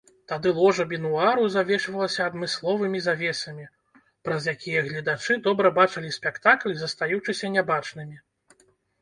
[0.29, 3.67] Тады ложа бенуару завешвалася адмысловымі завесамі,
[4.29, 8.17] праз якія гледачы добра бачылі спектакль, застаючыся нябачнымі.